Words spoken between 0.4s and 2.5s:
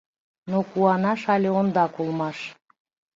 Но куанаш але ондак улмаш.